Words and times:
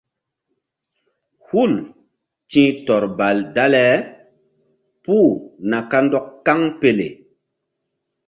Hul 1.47 1.73
ti̧h 2.49 2.71
tɔr 2.85 3.03
dale 3.55 3.85
puh 5.03 5.29
na 5.69 5.79
kandɔk 5.91 6.27
kaŋpele. 6.45 7.07